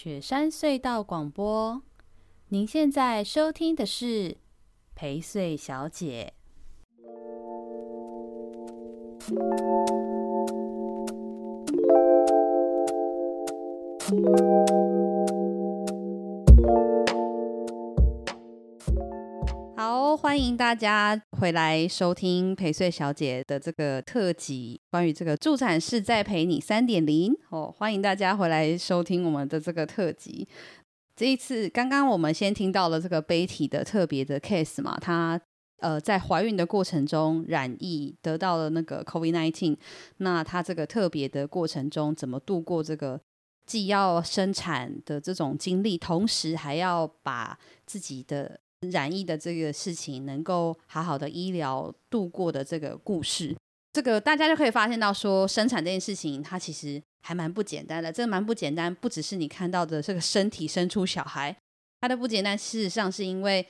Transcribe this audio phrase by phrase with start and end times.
[0.00, 1.82] 雪山隧道广播，
[2.50, 4.36] 您现在收听的是
[4.94, 6.34] 陪睡小姐。
[19.78, 30.48] 好，欢迎大家回来收听陪睡小姐的这个特辑，关于这个助产士在陪你三点零哦，欢迎大家回来收听我们的这个特辑。
[31.14, 35.40] 这一次，刚刚我们先听到了这个 Betty 的特别的 case 嘛，她
[35.78, 39.76] 呃在怀孕的过程中染疫，得到了那个 COVID-19，
[40.16, 43.20] 那她这个特别的过程中怎么度过这个
[43.64, 48.58] 既要生产的这种经历，同时还要把自己的
[48.90, 53.56] 染疫的这个事情能够好好的医疗度过的这个故事，
[53.92, 58.12] 这个大家就可以发现到说，生产这件事情它其实还蛮不简单的。
[58.12, 61.56] 这个蛮不简单，不只是你看到的这个身体生出小孩，
[62.00, 63.66] 它的不简单，事实上是因为，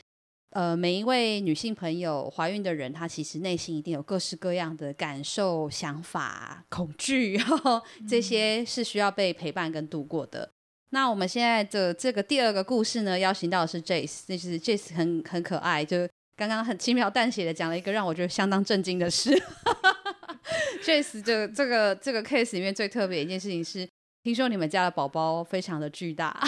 [0.50, 10.52] 呃，每一位女性朋友怀孕的人，她其实内心一定有各式各样的感受、想法、恐惧，呵呵，这些是需要被陪伴跟度过的。
[10.90, 19.30] 那我们现在的这个第二个故事呢，邀请到的是 Jace，就是 Jace 很很可爱，就刚刚很轻描淡写的讲了一个让我觉得相当震惊的事。
[20.82, 23.86] Jace 这个、这个这个 case 里面最特别的一件事情是，
[24.22, 26.40] 听说你们家的宝宝非常的巨大，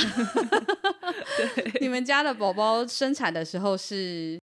[1.80, 4.38] 你们家的宝宝生产的时候是。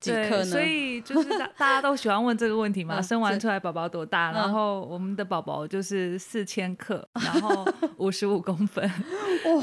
[0.00, 0.44] 几克呢？
[0.44, 4.30] 所以就是大 大家都喜欢问这个问题嘛，生完出来宝宝多大？
[4.30, 8.88] 然后我们的宝宝就是四千克，然后五十五公分，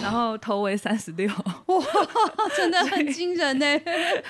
[0.02, 1.28] 然后头围三十六，
[1.68, 1.86] 哇，
[2.58, 3.66] 真的很惊人呢，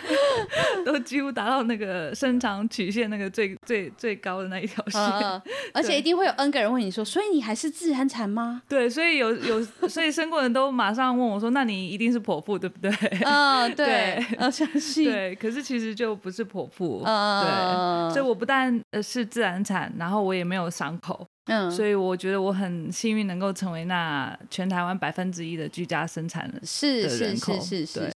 [0.85, 5.01] 都几乎达到那个生长曲线那个最最最高的那一条线，
[5.73, 8.61] 而且一定会有 N 个人问你说，所以你还是自然产吗？
[8.69, 12.91] 对，所以有有，所以生过人都马上问我说，那你一定是剖腹对不对？
[13.25, 15.05] 嗯，对，我相信。
[15.05, 15.95] 对，可是其实。
[15.95, 28.13] 就不是剖腹，呃、对，所以我不但呃是自然产，然后我也没有伤口，嗯，所以我觉得我很幸运能够成为那全台湾百分之一的居家生产的是是是是是，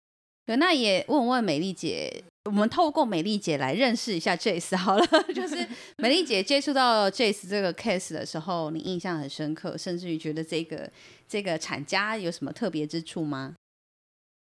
[0.46, 5.06] 对，那也问问美丽姐，我们透过美丽姐来认识一下 Jace 好了，
[5.36, 5.68] 就是
[5.98, 10.90] 美丽姐接触到 Jace 这个 case 的时候，你印象很深刻，甚至于觉得这个
[11.28, 13.56] 这个产家有什么特别之处吗？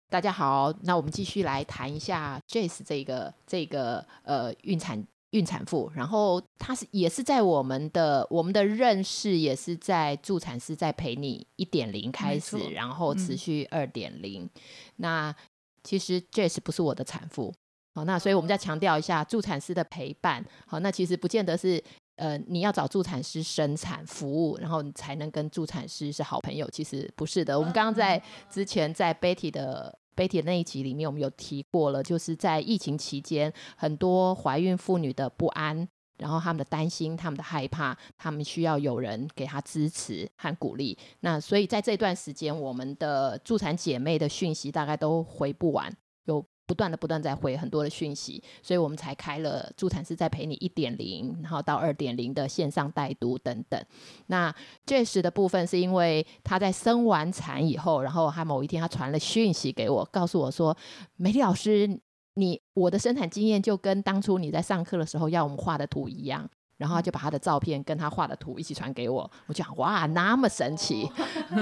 [0.09, 5.01] 大家好，那我们继续来谈一下 Jace 这个这个呃孕产
[5.33, 14.49] 孕产妇，然后她是也是在我们的我们的认识也是在助产师在陪你一点零开始，然后持续二点零。
[14.95, 15.35] 那
[15.83, 17.53] 其实 Jase 不是我的产妇，
[17.95, 20.45] 好，那所以我们再强调一下助产师的陪伴。
[20.66, 21.83] 好，那其实不见得是
[22.15, 27.57] 呃你要找助产师生产服务，然后你才能跟助产师是好朋友，其实不是的。
[27.57, 35.88] 我们刚刚在之前在 Betty 的贝蒂的那一集里面，我们有提过了，就是在疫情期间，很多怀孕妇女的不安，
[36.18, 40.97] 然后他们的担心，他们的害怕，他们需要有人给他支持和鼓励。
[41.22, 46.45] 那所以在这段时间，我们的助产姐妹的讯息大概都回不完，有。
[46.66, 53.85] 不断的不断在回很多的讯息，所以我们才开了助产师在陪你一点零，然后到二点零的线上带读等等。
[54.28, 54.53] 那
[54.85, 60.75] Jace 的部分是因为他在生完产以后，然后他某一天他传了讯息给我，告诉我说
[61.18, 62.00] ：“美丽老师，
[62.35, 66.50] 你我的生产经验就跟当初你在上课的时候要我们画的图一样。”
[66.83, 71.09] 然后他就把他的照片跟他画的图一起传给我，我讲哇，那么神奇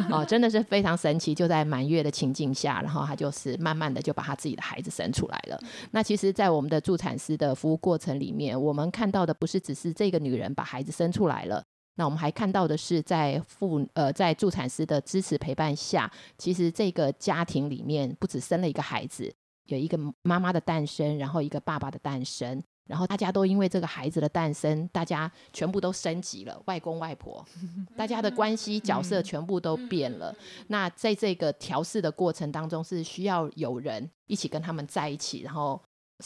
[0.09, 1.35] 哦，真的是非常神奇。
[1.35, 5.59] 就在满月的情境下，然后他就是慢慢的就把他自己的孩子生出来了。
[5.91, 11.63] 那其实，在我们的助产师的服务过程里面，我们看到的不是只是这个女人把孩子生出来了，
[11.97, 19.31] 那我们还看到的是在父呃在助产师的支持陪伴下，其实这个家庭里面不止生了一个孩子，
[19.67, 22.61] 有一个妈妈的诞生，然后一个爸爸的诞生。
[22.87, 27.45] 然后大家都因为这个孩子的诞生，大家全部都升级了，外公外婆，
[27.95, 30.35] 大家的关系角色全部都变了。
[30.67, 35.81] 那在这个调试的过程当中，是需要有人一起跟他们在一起，然后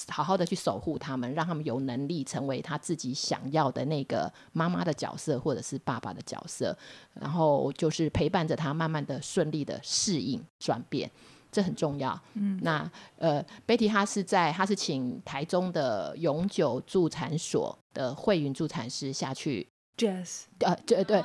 [0.10, 6.76] 好好的去守护他们，让他们有能力成为他自己想要的那个妈妈的角色，或者是爸爸的角色，
[7.14, 11.10] 然后就是陪伴着他，慢慢的顺利的适应转变。
[11.56, 12.22] 这很重要。
[12.34, 19.66] 嗯，那呃，Betty 她是在，她是请台中的永久助产所的慧云助产师下去。
[19.96, 21.24] Jace，呃，对对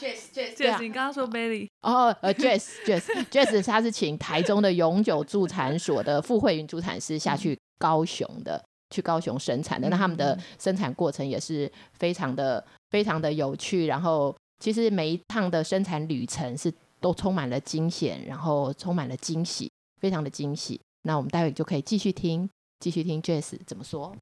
[0.00, 9.90] ，Jace，Jace，你刚刚说 Betty 哦，呃，Jace，Jace，Jace，他是请台中的永久助产所的傅慧云助产师下去高雄的，去高雄生产的。
[9.90, 14.34] 那他们的生产过程也是非常的非常的有趣，然后。
[14.58, 19.70] 其实每一趟的生产旅程是都充满了惊险，然后充满了惊喜，
[20.00, 20.80] 非常的惊喜。
[21.02, 22.48] 那我们待会就可以继续听，
[22.80, 24.16] 继续听 Jess 怎么说。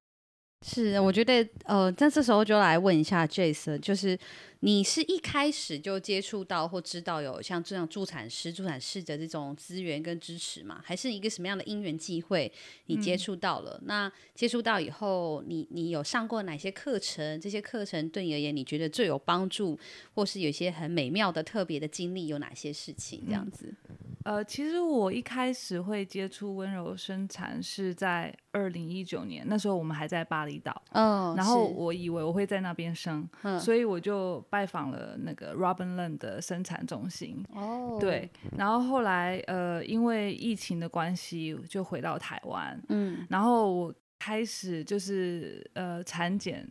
[0.66, 4.18] 是，我觉得呃，在这时候就来问一下 Jess，就是
[4.64, 10.80] 你是一开始就接触到或知道有像这样助产师、助产士的这种资源跟支持吗？
[10.82, 12.50] 还是一个什么样的因缘际会
[12.86, 13.76] 你接触到了？
[13.82, 17.38] 嗯、那接触到以后，你你有上过哪些课程？
[17.38, 19.78] 这些课程对你而言，你觉得最有帮助，
[20.14, 23.22] 或是有一些很美妙的、特别的经历，有哪些事情？
[23.26, 23.66] 这样子。
[23.90, 46.70] 嗯呃，其实我一开始会接触温柔生产是在二零一九年，那时候我们还在巴厘岛，哦，然后我以为我会在那边生，嗯，所以我就拜访了那个 Robin Land 的生产中心，哦，对，然后后来呃，因为疫情的关系，就回到台湾，嗯，然后我开始就是呃产检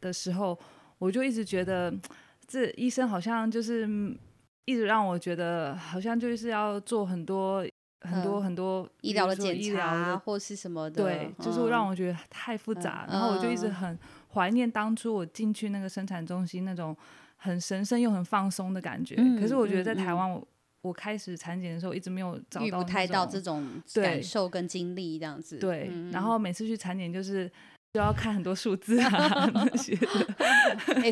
[0.00, 0.58] 的时候，
[0.96, 1.92] 我就一直觉得
[2.48, 3.86] 这医生好像就是。
[4.64, 7.66] 一直让我觉得好像就是要做很多
[8.02, 13.04] 很多很多医疗的检查或是什么的，对，就是让我觉得太复杂。
[13.10, 13.98] 然后我就一直很
[14.32, 16.96] 怀念当初我进去那个生产中心那种
[17.36, 19.16] 很神圣又很放松的感觉。
[19.38, 20.46] 可是我觉得在台湾，我
[20.82, 25.58] 我开始产检的时候一直没有找到，遇不太到这种感受跟经历这样子。
[25.58, 27.50] 对，然后每次去产检就是。
[27.94, 29.94] 就要看很多数字啊那些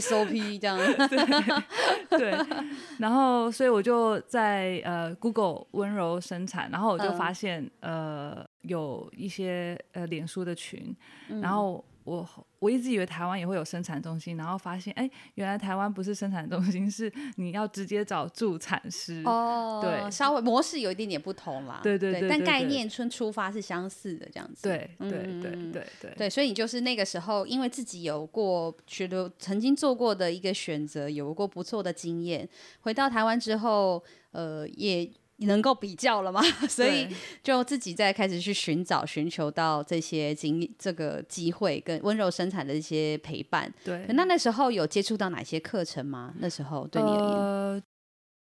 [0.00, 0.78] SOP 这样
[2.08, 2.46] 对，对，
[2.98, 10.96] 然后所以我就在呃 Google 温柔生产，然后我就发现、嗯、呃有一些呃脸书的群，
[11.28, 11.84] 嗯、然后。
[12.10, 12.28] 我
[12.58, 19.80] 我一直以为台湾也会有生产中心，然后发现哎，原来台湾不是生产中心，是你要直接找助产师哦。
[19.80, 21.80] 对，稍微模式有一点点不同啦。
[21.82, 24.62] 对对对，对，对，但概念出出发是相似的这样子。
[24.62, 32.48] 对对对对对对，对，所以你就是那个时候，因为自己有过觉得曾经做过的一个选择，有过不错的经验，
[32.80, 34.02] 回到台湾之后，
[34.32, 35.08] 呃，也。
[35.46, 36.42] 能够比较了吗？
[36.68, 37.08] 所以
[37.42, 43.72] 就自己再开始去寻找、寻求到这些经这个机会跟温柔生产的一些陪伴。
[43.82, 46.34] 对，那那时候有接触到哪些课程吗？
[46.38, 47.28] 那时候对你而言？
[47.28, 47.82] 呃，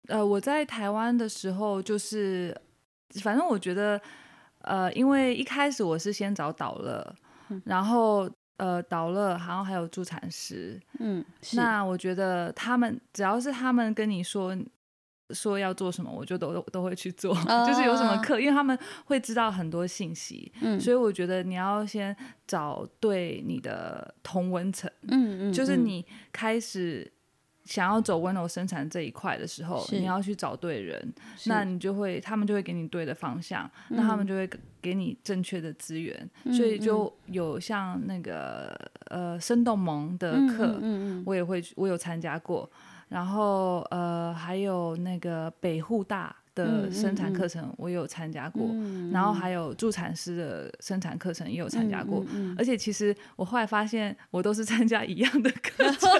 [0.08, 2.54] 呃，我在台湾的时候，就是
[3.22, 4.00] 反正我觉得，
[4.60, 7.14] 呃，因为一开始我是先找导乐，
[7.48, 8.28] 嗯、然后
[8.58, 10.78] 呃，导乐，然后还有助产师。
[10.98, 11.24] 嗯，
[11.54, 14.54] 那我觉得他们只要是他们跟你说。
[15.32, 17.34] 说要做什么，我就都都都会去做。
[17.36, 27.10] Uh, 就是有什么课，因为他们会知道很多信息，嗯，所以我觉得你要先找对你的同温层，嗯嗯，就是你开始
[27.64, 31.12] 想要走温柔生产这一块的时候，你要去找对人，
[31.46, 34.48] 那你就会，他们就会给你对的方向，那他们就会
[34.80, 38.76] 给你正确的资源，嗯，所以就有像那个
[39.06, 42.68] 呃生动盟的课，嗯嗯，我也会，我有参加过。
[43.12, 48.70] 然后呃，还有那个北护大的生产课程，我有参加过。
[49.12, 52.24] 然后还有助产师的生产课程也有参加过。
[52.56, 56.10] 而且其实我后来发现，我都是参加一样的课程，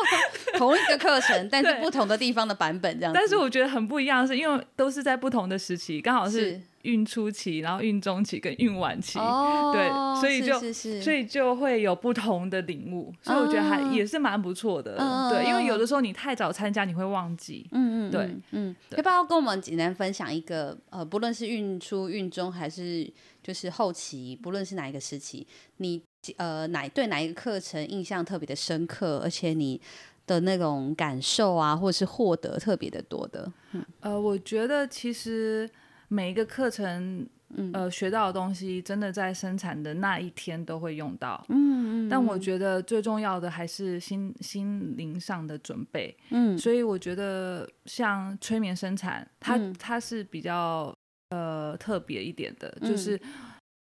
[0.58, 3.12] 同一个课程，但是不同的地方的版本这样。
[3.14, 6.60] 但是我觉得很不一样，是因为都是在不同的时期，刚好是。
[6.82, 9.88] 孕初期，然后孕中期跟孕晚期，哦、对，
[10.20, 18.96] 所以就所以就会有不同的领悟，所以我觉得还也是蛮不错的，嗯、对，因为有的时候你太早参加，你会忘记，嗯嗯，对，嗯，对。
[18.96, 23.08] 要不要跟我们简单分享一个，呃，不论是孕初、孕中还是
[23.42, 25.46] 就是后期，不论是哪一个时期，
[25.76, 26.02] 你
[26.36, 29.80] 呃哪对哪一个课程印象特别的深刻，而且你
[30.26, 35.70] 的那种感受啊，或者是获得特别的多的，嗯，呃，我觉得其实。
[36.12, 37.26] 每一个课程，
[37.72, 41.42] 呃，学到的东西，真的在生产的那一天都会用到。
[41.48, 42.08] 嗯嗯。
[42.10, 46.14] 但我觉得最重要的还是心心灵上的准备。
[46.28, 46.56] 嗯。
[46.58, 50.94] 所以我觉得像催眠生产，它、嗯、它是比较
[51.30, 53.30] 呃特别一点的，就是，嗯、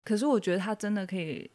[0.05, 1.51] 可是我觉得它真的可以。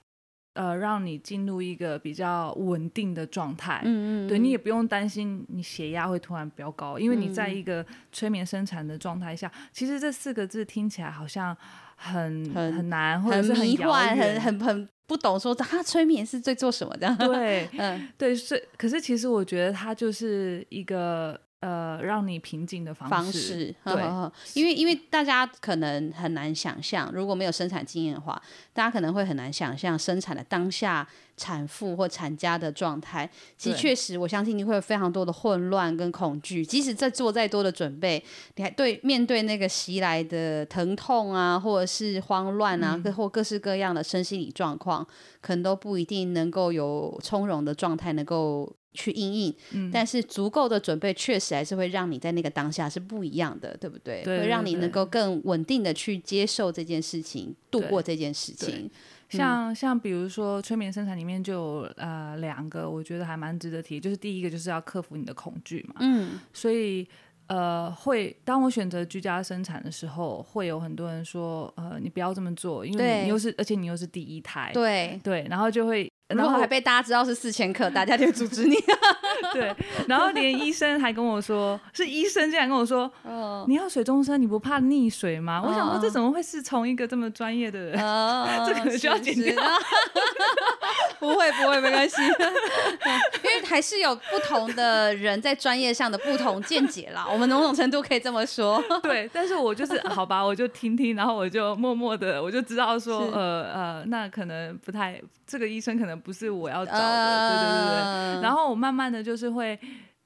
[0.57, 11.57] 呃，让你进入一个比较稳定的状态，嗯嗯，对，你也不用担心你血压会突然飙高，因为你在一个催眠生产的状态下，嗯、其实这四个字听起来好像
[11.95, 21.41] 很很，很难，或者是很迷幻，很很很，很不懂说他催眠是在做什么这样，对， 嗯，对，是，可是其实我觉得它就是一个。
[21.61, 28.41] 呃，让你平静的方式，方式对，呵呵，因为因为大家可能很难想象，如果没有生产经验的话，
[28.73, 31.07] 大家可能会很难想象生产的当下。
[31.39, 36.65] 产妇或产家的状态，其实确实，我相信你会有非常多的混乱跟恐惧。
[36.65, 45.07] 即使在做再多的准备，你还对面对那个袭来的疼痛啊，或者是慌乱啊，各、嗯、或各式各样的身心理状况，
[45.43, 54.23] 可能都不一定能够有从容的状态能够去应应，嗯，但是足够的准备确实还是会让你在那个当下是不一样的，对不对？
[54.23, 58.91] 对对对，会让你能够更稳定的去接受这件事情，度过这件事情。
[59.29, 67.05] 像像比如说催眠生产里面就有呃两个，我觉得还蛮值得提，就是第一个就是要克服你的恐惧嘛，嗯，所以
[67.49, 76.09] 呃会当我选择居家生产的时候，会有很多人说呃你不要这么做，因为你又是而且你又是第一胎，对对，然后就会。
[76.29, 78.75] 然后还被大家知道是四千克，大家就阻止你。
[79.53, 79.75] 对，
[80.09, 85.61] 然后连医生还跟我说，是医生竟然跟我说，哦，你要水中生，你不怕溺水吗？
[85.65, 88.05] 哦、我想说，这怎么会是从一个这么专业的人？
[88.05, 89.55] 哦、这可能需要剪掉。
[91.19, 97.27] 不会不会，没关系，因为还是有不同的人在专业上的不同见解啦。
[97.31, 98.83] 我们某种程度可以这么说。
[99.03, 106.17] 对，但是我就是好吧，我就听听，然后我就默默的，我就知道说，呃呃，那可能不太，这个医生可能。
[106.27, 108.43] 不是我要找的，呃、对对对对。
[108.43, 109.79] 然后我慢慢的就是会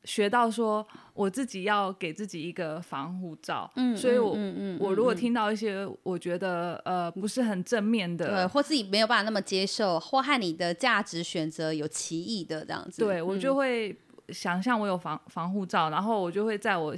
[0.05, 3.71] 学到说，我自己要给自己一个防护罩。
[3.77, 13.97] 嗯，所以我、嗯嗯嗯、我如果听到一些我觉得呃不是很正面的，对，或自己没有办法那么接受，或和你的价值选择有歧义的这样子，对我就会
[14.29, 16.95] 想象我有防防护罩，然后我就会在我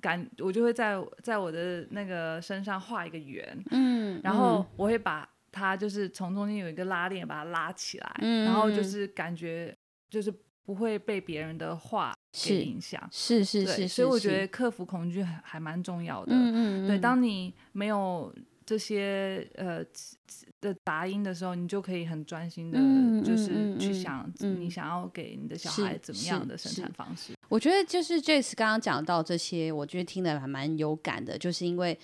[0.00, 5.26] 感，我就会在在我的那个身上画一个圆，嗯，然后我会把。
[5.58, 9.74] 它就是从中间有一个拉链把它拉起来，嗯、然后就是感觉
[10.10, 10.30] 就是
[10.66, 16.32] 不会被别人的话给影响，是是是，是，所以我觉得克服恐惧还还蛮重要的。
[16.34, 18.34] 嗯嗯，对，当你没有
[18.66, 19.84] 这些呃
[20.60, 22.78] 的杂音的时候，你就可以很专心的，
[23.24, 27.32] 就是去想你想要给你的小孩怎么样的生产方式。
[27.48, 31.96] 我觉得就是 Jess 刚刚讲到这些，我觉得听得还蛮有感的，就是因为。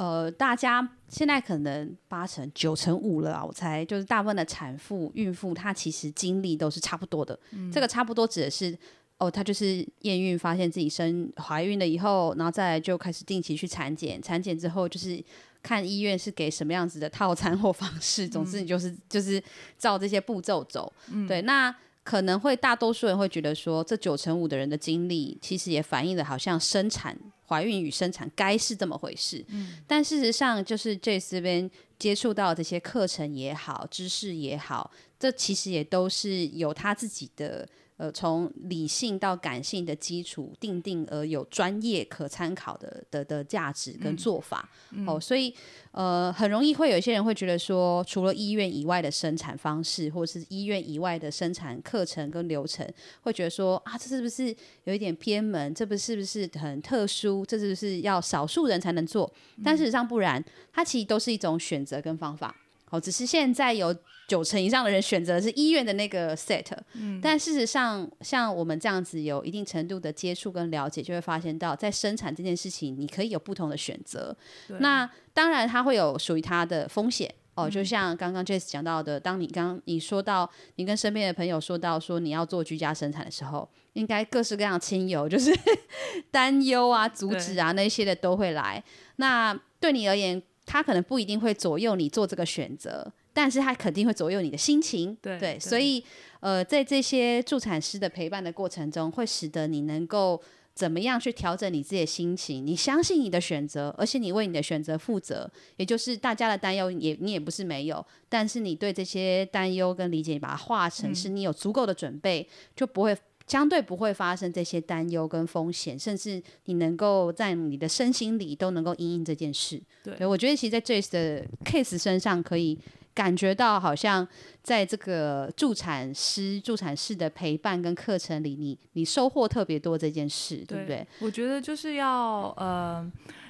[0.00, 7.38] 呃，大家现在可能八成、九成五了啊，我猜，就是大部分的产妇、孕妇，她其实经历都是差不多的。
[7.50, 8.74] 嗯、这个差不多指的是，
[9.18, 15.22] 哦，她就是验孕，发现自己生怀孕了以后，然后再来就开始定期去产检，产检之后就是
[15.62, 19.42] 看医院是给什么样子的套餐或方式，总之你就是、嗯、就是
[19.76, 20.90] 照这些步骤走。
[21.12, 27.16] 嗯、对，那可能会大多数人会觉得说，这九成五的人的经历，其实也反映了好像生产。
[27.46, 34.88] 怀孕与生产该是这么回事，嗯，但事实上就是 Jess 这边接触到这些课程也好，知识也好，
[35.18, 37.68] 这其实也都是有他自己的。
[38.00, 45.54] 呃，从理性到感性的基础定定而有专业可参考的的的价值跟做法，嗯嗯、哦，所以
[45.92, 52.90] 呃，很容易会有一些人会觉得说，除了医院以外的生产方式，或者是医院以外的生产课程跟流程，
[53.20, 55.74] 会觉得说啊，这是不是有一点偏门？
[55.74, 57.44] 这不是不是很特殊？
[57.44, 59.30] 这是不是要少数人才能做？
[59.62, 60.42] 但事实上不然，
[60.72, 62.56] 它其实都是一种选择跟方法。
[62.90, 63.94] 哦，只是现在有
[64.28, 74.36] 九成以上的人选择是医院的那个 set，嗯，但事实上，像我们这样子有一定程度的接触跟了解，就会发现到在生产这件事情，你可以有不同的选择。
[74.78, 77.68] 那当然，它会有属于它的风险哦。
[77.68, 85.52] 就像刚刚 Jess 讲到的，当你刚你说到你跟身边的朋友说到说你要做居家生产的时候，应该各式各样亲友就是
[86.30, 88.82] 担忧啊、阻止啊那些的都会来。
[89.16, 95.16] 那对你而言，他可能不一定会左右你做这个选择，但是他肯定会左右你的心情。
[95.20, 96.00] 对，对，所以
[96.38, 100.40] 呃，在这些助产师的陪伴的过程中，会使得你能够
[100.72, 102.64] 怎么样去调整你自己的心情？
[102.64, 113.16] 你相信你的选择，而且你为你的选择负责，也就是大家的担忧也你也不是没有，但是你对这些担忧跟理解，你把它化成是你有足够的准备，嗯、就不会。
[113.50, 119.82] 相对不会发生这些担忧跟风险，甚至你能够在你的身心里都能够因应这件事。
[120.04, 122.78] 对，对，我觉得其实，在 Jace 的 case 身上，可以
[123.12, 124.24] 感觉到，好像
[124.62, 131.06] 在这个助产师、助产士的陪伴跟课程里，你你收获特别多这件事，对，对不对？
[131.18, 133.04] 我觉得就是要呃，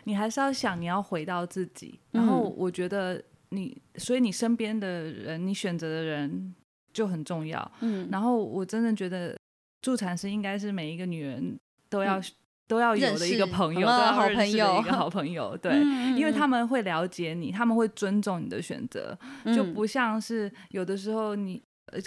[0.04, 6.54] 你还是要想你要回到自己，然后我觉得你，所以你身边的人，你选择的人
[6.90, 7.71] 就很重要。
[7.80, 9.37] 嗯，然后我真的觉得。
[9.82, 11.58] 助产师应该是每一个女人
[11.88, 12.25] 都要、嗯、
[12.66, 15.56] 都要有的一个朋友，都要好朋友，一个好朋友。
[15.58, 21.62] 对，嗯、因为他们会了解你，他们会尊重你的选择，嗯、就不像是有的时候你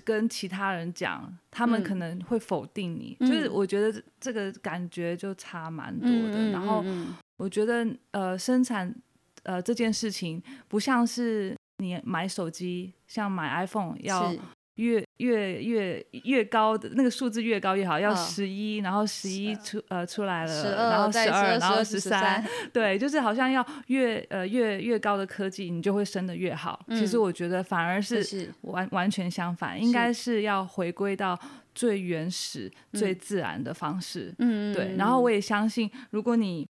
[0.06, 3.18] 跟其他人讲，他们可能会否定你。
[3.20, 6.38] 嗯、就是我觉得这个感觉就差蛮多的。
[6.38, 6.86] 嗯、然后
[7.38, 8.94] 我觉得呃，生产
[9.44, 14.34] 呃这件事情不像是你买手机，像买 iPhone 要。
[14.78, 26.86] 月越越越高的那个数字越高越好，要十一，然后十一出呃出来了，然后十二，然后十三，对，就是好像要越呃越越高的科技，你就会升的越好。
[26.90, 31.40] 其实我觉得反而是完完全相反，应该是要回归到
[31.74, 34.34] 最原始、最自然的方式。
[34.40, 34.96] 嗯，对。
[34.98, 36.68] 然后我也相信，如果你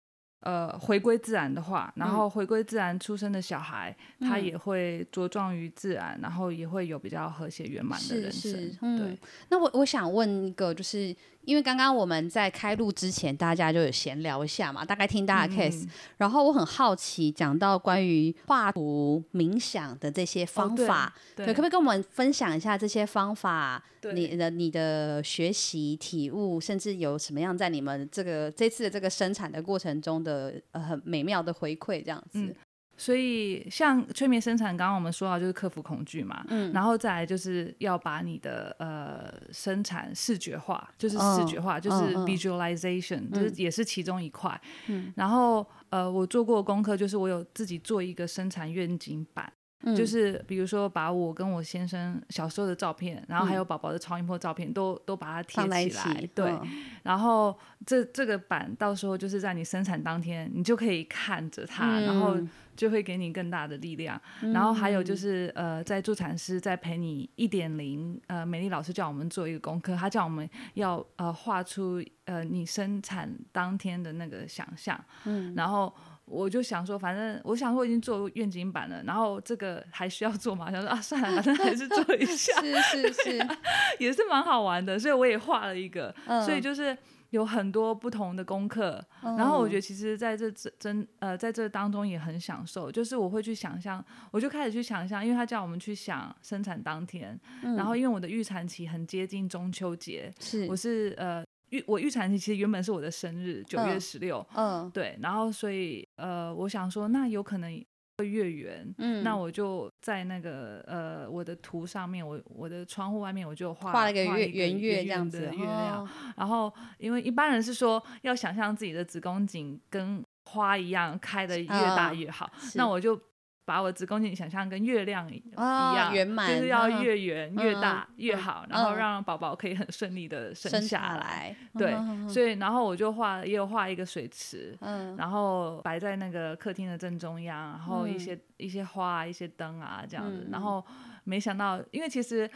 [0.47, 8.53] 呃，回归自然的话，然后回归自然出生的小孩，嗯、他也会茁壮于自然，然后也会有比较和谐圆满的人生。
[8.53, 9.19] 是是嗯、对，
[9.51, 11.17] 那我我想问一个，就是。
[11.47, 15.89] 因为刚刚我们在开录之前，大家就有闲聊一下嘛，大概听大家的 case，、嗯、
[16.19, 23.83] 然后我很好奇，讲到关于画图、冥想的这些方法，哦、对，对，对，可不可以跟我们分享一下这些方法？
[24.13, 32.39] 你的你的学习体悟，甚至有什么样在你们这个这次的这个生产的过程中的呃很美妙的回馈，这样子。
[32.41, 32.55] 嗯
[32.99, 44.59] 所以，像催眠生产，刚刚我们说到就是克服恐惧嘛，嗯，然后再来就是要把你的呃生产视觉化，就是视觉化，哦、就是 visualization，、嗯、就是也是其中一块。
[44.87, 56.51] 嗯，然后呃，我做过功课，就是我有自己做一个生产愿景板，嗯、就是比如说把我跟我先生小时候的照片，然后还有宝宝的超音波照片，都都把它贴起来，对。
[56.51, 56.67] 哦、
[57.03, 62.39] 然后这这个板到时候就是在你生产当天，你就可以看着它，嗯、然后。
[62.77, 75.93] 就会给你更大的力量，嗯、然后还有就是呃，在助产师在陪你一点零，呃，美丽老师叫我们做一个功课，她叫我们要呃画出呃你生产当天的那个想象，嗯，然后
[76.27, 80.71] 我就想说，反正我想说我已经做愿景版了，然后这个还需要做吗？
[80.71, 83.49] 想说啊，算了，反正 还是做一下，是是是，
[83.99, 86.97] 也是蛮好玩的，所以我也画了一个，嗯、所以就是。
[87.37, 100.67] 有很多不同的功课，然后我觉得其实在这真呃在这当中也很享受，就是我会去想象，我就开始去想象，因为他叫我们去想生产当天，嗯、然后因为我的预产期很接近中秋节，是。
[100.67, 107.85] 我是呃预我预产期其实原本是我的生日九月十六，嗯，对，然后所以呃我想说那有可能。
[108.25, 123.21] 月圆，嗯，那我就在那个呃我的图上面，我我的窗户外面我就画画了一个月圆月这样子的月亮，哦、然后因为一般人是说要想象自己的子宫颈跟花一样开的越大越好，哦、那我就。
[123.67, 131.55] 把我子宫颈想象跟月亮一样圆满，就是要越圆越大越好，然后让宝宝可以很顺利的生下来。
[131.75, 131.93] 对，
[132.29, 134.79] 所以然后我就画，也有画一个水池，
[135.19, 140.47] 然后摆在那个客厅的正中央，然后一些一些花、一些灯啊这样子。
[140.51, 140.83] 然后
[141.25, 142.49] 没想到，因为其实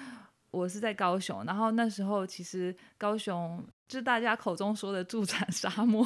[0.52, 3.62] 我是在高雄，然后那时候其实高雄。
[3.90, 6.04] 是大家口中说的助产沙漠，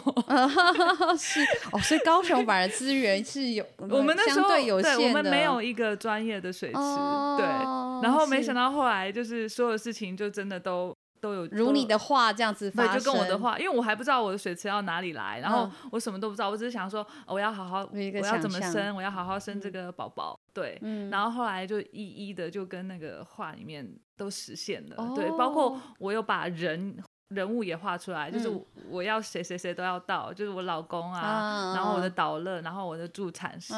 [1.18, 1.40] 是
[1.72, 7.46] 哦，所以高雄反而资源是有，我们那时候对有限的，我们没有一个专业的水池，哦、对，
[8.02, 26.96] 然后没想到后来就是所有事情就真的都都有如你的话这样子发生，对，就跟我的话，因为我还不知道我的水池要哪里来，然后我什么都不知道，我只是想说我要好好，我要怎么生，我要好好生这个宝宝，对，嗯、然后后来就一一的就跟那个话里面都实现了，哦、对，包括我有把人。
[27.34, 28.48] 人物也画出来，就是
[28.88, 33.72] 我要谁谁谁都要到，就是我老公啊，然后我的导乐，然后我的助产师，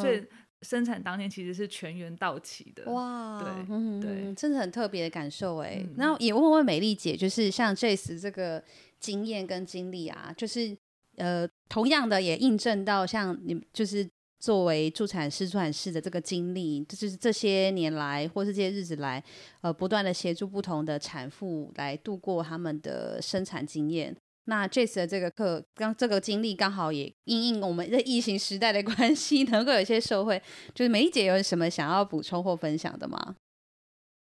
[0.00, 0.24] 所以
[0.62, 2.90] 生产当天其实是全员到齐的。
[2.90, 5.84] 哇，对对，真的很特别的感受哎。
[5.96, 8.62] 那也问问美丽姐，就是像 Jess 这个
[8.98, 10.76] 经验跟经历啊，就是
[11.16, 14.08] 呃，同样的也印证到像你就是。
[14.42, 19.22] 作为助产师、助产士的这个经历，就是这些年来，或是这些日子来，
[19.60, 24.16] 呃，不断的协助不同的产妇来度过他们的生产经验。
[24.46, 30.42] 那这次的这个课，刚这个经历刚好也因应我们这疫情时代的关系，能够有一些受惠。
[30.74, 33.36] 就是梅丽姐有什么想要补充或分享的吗？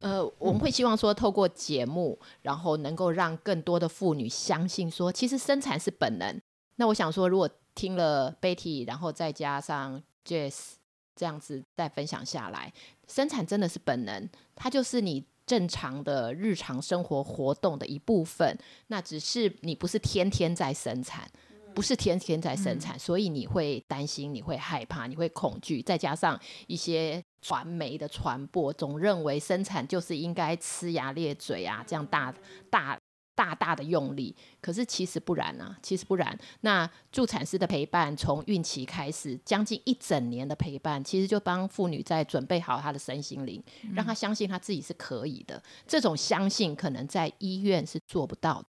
[0.01, 6.39] 呃，我们会希望说，透过节目，然后能够让更多的妇女相信说，其实生产是本能。
[6.77, 10.73] 那我想说，如果听了 Betty，然后再加上 Jess
[11.15, 12.73] 这样子再分享下来，
[13.07, 18.57] 生产真的是本能，它就是你正常的日常生活活动的一部分。
[18.87, 21.29] 那只是你不是天天在生产，
[21.73, 25.81] 不是天天在生产，嗯、所以你会担心，你会害怕，你会恐惧。
[25.81, 32.33] 再加上一些传媒的传播，总认为生产就是应该呲牙咧嘴啊，这样大
[32.69, 32.97] 大。
[33.35, 36.35] 大大的用力，可是其实不然啊，其实不然。
[36.61, 45.61] 那助产师的陪伴，从孕期开始，将近一整年的陪伴，其实就帮妇女在准备好她的身心灵，嗯、让她相信她自己是可以的。
[45.85, 48.67] 这种相信，可能在医院是做不到的，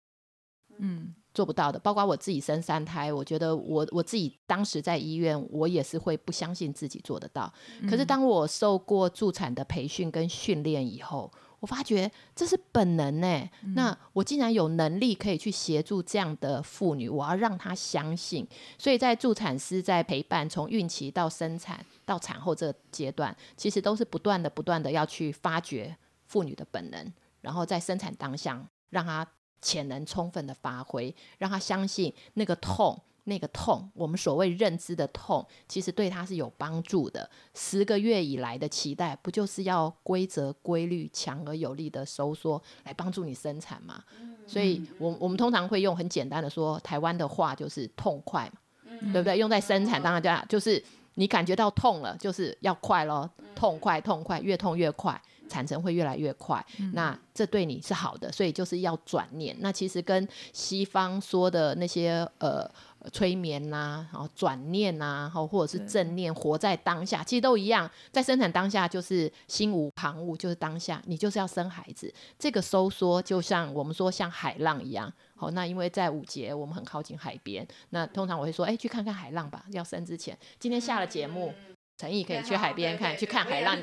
[0.79, 1.77] 嗯，做不到的。
[1.77, 7.53] 包括我自己生三胎，我觉得我我自己当时在医院，我也是会不相信自己做得到。
[7.81, 11.29] 嗯、可是当我受过助产的培训跟训练以后，
[11.63, 13.49] 我发觉这是本能呢。
[13.61, 18.45] 嗯、那我竟然有能力可以去协助这样的妇女，我要让她相信。
[18.77, 25.95] 所以在助产师在陪伴从孕期到生产到产后这个阶段，其实都是不断的、不断的要去发掘
[26.25, 29.25] 妇女的本能，然后在生产当下让她
[29.61, 33.01] 潜能充分的发挥，让她相信那个痛。
[33.25, 37.29] 那个痛，我们所谓认知的痛，其实对他是有帮助的。
[37.53, 44.03] 十个月以来的期待，不就是要规则、规律、强而有力的收缩来帮助你生产吗？
[44.19, 48.59] 嗯、所以我，我我们通常会用很简单的说，台湾的话就是痛快嘛，
[49.01, 49.37] 嗯、对不对？
[49.37, 50.83] 用在生产当然就是
[51.15, 55.21] 你感觉到痛了，就是要快咯，痛快，痛快，越痛越快。
[55.53, 59.55] 产程会越来越快，嗯、那这对你是好的，所以就是要转念。
[59.59, 62.69] 那其实跟西方说的那些呃
[63.11, 67.89] 催眠呐、啊，然后转念呐、啊，或者是正念，活在当下，其实都一样。
[68.11, 72.11] 在生产当下就是心无旁骛，就是当下，你就是要生孩子。
[72.39, 75.11] 这个收缩就像我们说像海浪一样。
[75.35, 79.65] 好，那因为在五节我们很靠近海边，那通常我会说，哎，去看看海浪吧。
[79.71, 81.53] 要生之前，今天下了节目。
[81.67, 81.72] 嗯
[82.03, 83.77] 陈毅可以去海边看，去看海浪。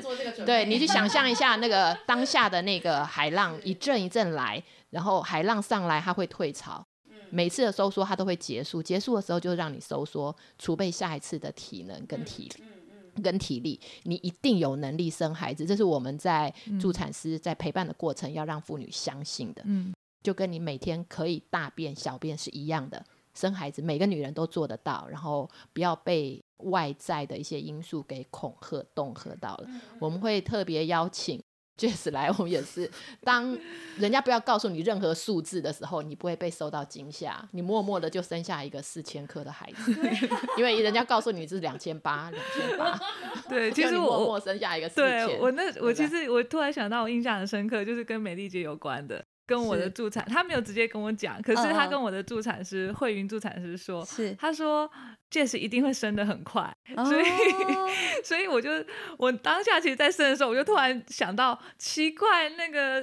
[0.45, 6.85] 对，你去想象一下那个 当下的那个海浪一阵一阵来，然后海浪上来，它会退潮。
[7.31, 13.79] 每次的收缩它都会结束，结束的时候就让你收缩，储备下一次的体能跟体力，跟体力。
[14.03, 19.63] 你一定有能力生孩子，这是我们在助产师在陪伴的过程要让妇女相信的。
[19.65, 23.03] 嗯，就跟你每天可以大便小便是一样的。
[23.33, 29.65] 生孩子，每个女人都做得到，然后不要被外在的一些因素给恐吓、恫吓到了。
[29.67, 31.41] 嗯、我们会特别邀请
[31.77, 32.89] Jess 来，我们也是，
[33.21, 33.57] 当
[33.97, 39.91] 人家不要告诉你任何数字的时候，你不会被受到惊吓，你默默的就生下一个四千克的孩子，
[40.57, 42.99] 因为人家告诉你是两千八，两千八。
[43.49, 45.27] 对， 其实我默默生下一个四千。
[45.27, 49.23] 对，我那我其实我突然想到，我印象很深刻，就是跟美丽姐有关的。
[49.47, 54.89] 跟我的助产，他没有直接跟我讲，可是他跟我的助产师慧云助产师说，是他说
[55.31, 56.69] Jess 一定会升得很快，
[57.05, 57.25] 所以
[58.21, 58.69] 所以我就
[59.17, 63.01] 我当下其实，在升的时候，我就突然想到奇怪，那个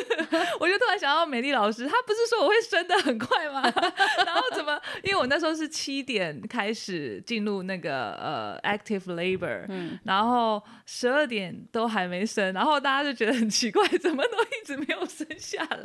[0.58, 3.62] 我就突然想到美丽老师，她不是说我会升得很快吗？
[4.24, 4.80] 然后怎么？
[5.02, 15.76] 因为我那时候是七点开始进入那个呃 active labor，嗯，然后十二点都还没升，然后大家就觉得很奇怪，怎么都一直没有生下来。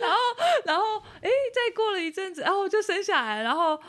[0.00, 0.18] 然后，
[0.64, 3.80] 然后，哎，再过了一阵子，然后就生下来，然后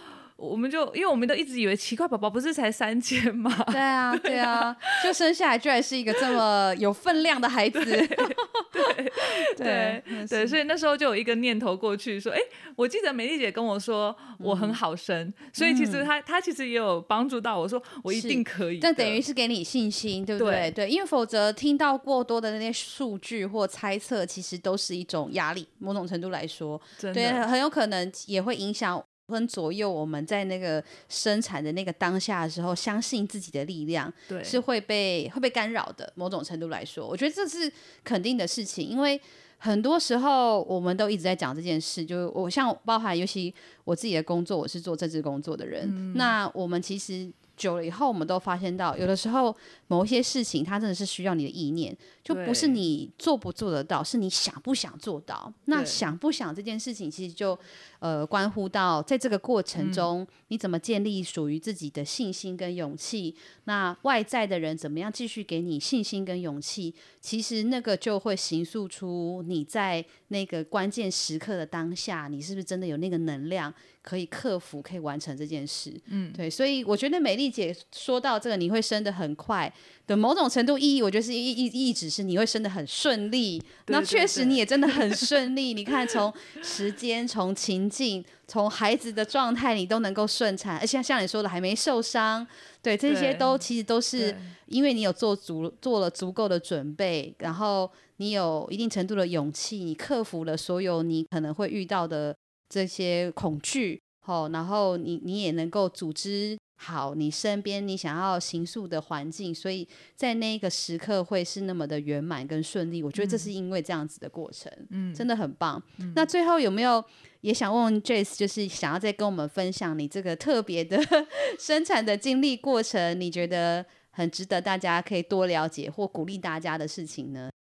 [0.49, 3.49] 我们就，因为我们都一直以为奇怪，宝宝不是才三千吗？
[3.71, 7.79] 对啊，对啊，就生下来居然是一个这么有分量的孩子。
[8.73, 9.11] 对，
[9.55, 12.39] 对，对，对，所以那时候就有一个念头过去，说，哎，
[12.75, 18.79] 我记得美丽姐跟我说我很好生，所以其实她她其实也有帮助到我说我一定可以。
[18.79, 20.69] 但等于是给你信心，对不对？
[20.71, 29.01] 对，因为否则听到过多的那些数据或猜测，其实都是一种压力，某种程度来说，对，很有可能也会影响。
[29.27, 36.11] 分左右，我们在那个生产的那个当下的时候，相信自己的力量，对，是会被会被干扰的。
[36.15, 37.71] 某种程度来说，我觉得这是
[38.03, 39.19] 肯定的事情，因为
[39.57, 42.05] 很多时候我们都一直在讲这件事。
[42.05, 47.31] 就我像包含，尤其我自己的工作，我是做政治工作的人，嗯、那我们其实。
[47.55, 49.55] 久了以后，我们都发现到，有的时候
[49.87, 55.51] 某一些事情，它真的是需要你的意念，就不是你做不做得到，是你想不想做到。
[55.65, 57.57] 那想不想这件事情，其实就
[57.99, 63.35] 呃关乎到在这个过程中，你怎么建立属于自己的信心跟勇气。
[63.65, 66.93] 那外在的人怎么样继续给你信心跟勇气？
[67.21, 73.73] 其实那个就会形塑出你在那个关键时刻的当下，你是不是真的有那个能量？
[74.03, 75.89] 可以克服，可以完成这件事。
[76.07, 79.73] 嗯，对，所以我觉得美丽姐说到这个，你会生的很快
[80.05, 83.63] 的某种程度意义，我觉得是意意意指是你会生的很顺利。
[83.87, 85.73] 那确实你也真的很顺利。
[85.73, 92.45] 你看，从时间、从情境、从孩子的状态，你都能够顺产，而且像你说的还没受伤。
[92.81, 94.35] 对，这些都其实都是
[94.65, 102.35] 因为你有做足做了足够的准备，然后你有一定程度的勇气，你克服了所有你可能会遇到的。
[102.73, 113.03] 这些恐惧，好，然后你你也能够组织好你身边你想要行塑的环境，所以在那一个时刻会是那么的圆满跟顺利。
[113.03, 115.79] 我觉得这是因为这样子的过程，嗯，真的很棒。
[115.99, 117.03] 嗯，那最后有没有
[117.41, 120.99] 也想问问 Jess，就是想要再跟我们分享你这个特别的
[121.59, 127.51] 生产的经历过程，你觉得很值得大家可以多了解或鼓励大家的事情呢？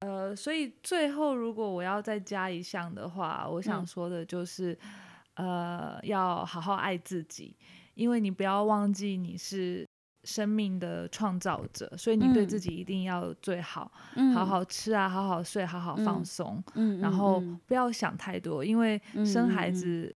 [0.00, 4.78] 呃，所以最后，如果我要再加一项的话，我想说的就是，
[5.34, 7.56] 嗯、呃，要好好爱自己，
[7.94, 9.88] 因为你不要忘记你是
[10.24, 20.14] 生命的创造者，所以你对自己一定要最好，嗯、好好吃啊，好好睡，好好放松，嗯、然后不要想太多，因为生孩子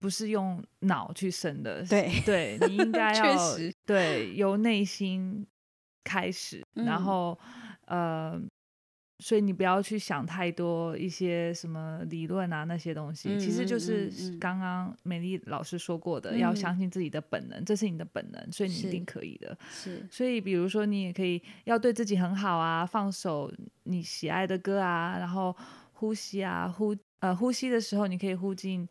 [0.00, 3.36] 不是用脑去生的，对，对你应 该要
[3.86, 5.46] 对由内心
[6.02, 7.38] 开始，然后、
[7.86, 8.42] 嗯、呃。
[9.20, 19.56] 所以你不要去想太多一些什么理论啊那些东西，嗯、其实就是刚刚美丽老师说过的，嗯、要相信自己的本能，这是你的本能，所以你一定可以的。
[19.70, 23.52] 是，所以比如说你也可以要对自己很好啊，放手
[23.84, 25.54] 你喜爱的歌啊，然后
[25.92, 28.88] 呼吸啊，呼呃呼吸的时候你可以呼进。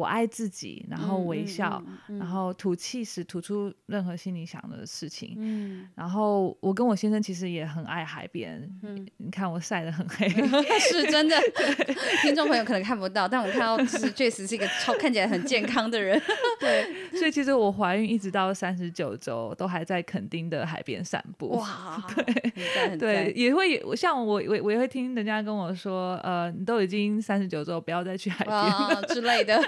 [0.00, 5.34] 我爱自己，然后微笑，嗯嗯嗯、然后吐气时吐出任何心里想的事情。
[5.36, 8.66] 嗯、然后我跟我先生其实也很爱海边。
[8.82, 10.26] 嗯、你看我晒得很黑
[10.80, 11.36] 是真的。
[11.54, 16.18] 对 听众朋友可能看不到，但我看到是确实是一个超看起来很健康的人。
[16.58, 16.86] 对，
[17.18, 21.50] 所以其实我怀孕一直到三十九周都还在垦丁的海边散步。
[21.50, 29.60] 哇，对对，也会像我我我也会听人家跟我说，呃，你都已经三十九周，不要再去海边了之类的。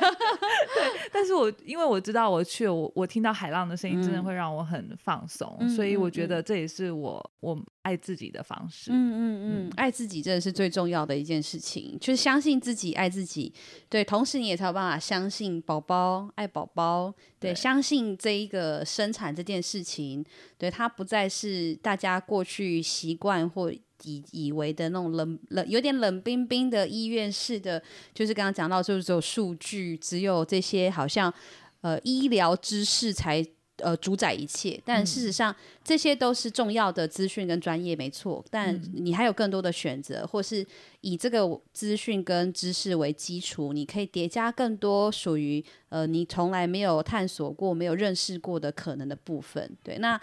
[0.75, 8.91] 对，但是我因为我知道我去了，我我听到海浪的声音，真的会让我很放松，嗯、所以我觉得这也是我我爱自己的方式。
[8.93, 13.53] 嗯嗯嗯，嗯爱自己真的是最重要的一件事情，就是相信自己，爱自己。
[13.89, 17.13] 对，同时你也才有办法相信宝宝，爱宝宝。
[17.39, 20.25] 对，对相信这一个生产这件事情，
[20.57, 23.73] 对它不再是大家过去习惯或。
[24.05, 27.83] 以以为的那种冷冷有点冷冰冰的医院式的，
[28.15, 31.33] 就是刚刚讲到，就是只有数据，只有这些好像
[31.81, 33.45] 呃医疗知识才
[33.79, 34.81] 呃主宰一切。
[34.85, 38.45] 但事实上，这些都是重要的资讯跟专业，没错。
[38.51, 40.65] 但你还有更多的选择，或是
[41.01, 49.71] 以这个资讯跟知识为基础，你可以叠加更多属于呃你从来没有探索过、没有认识过的可能的部分。
[49.83, 50.21] 对，那。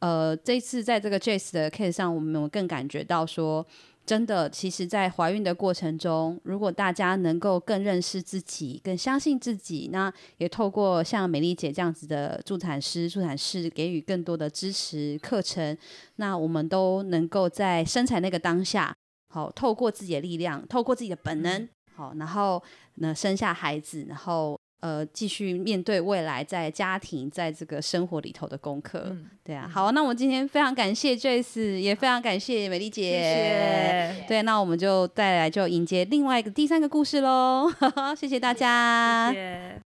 [0.00, 3.66] 呃，这次在这个 Jess 的 case 上，我们更感觉到说，
[4.06, 15.76] 真的，其实，在怀孕的过程中，如果大家能够更认识自己，更相信自己，那也透过像美丽姐这样子的助产师、助产士给予更多的支持课程，
[16.16, 18.94] 那我们都能够在生产那个当下，
[19.28, 22.62] 好，透过自己的力量，透过自己的本能，好，然后
[22.96, 24.59] 呢，生下孩子，然后。
[24.80, 34.24] 呃，继续面对未来在家庭在这个生活里头的功课，嗯、对啊，好，那我们今天非常感谢 Jace，也非常感谢美丽姐，谢谢。
[34.26, 37.70] 对，那我们就再来就迎接另外一个第三个故事喽，
[38.16, 39.28] 谢谢大家。
[39.30, 39.89] 谢谢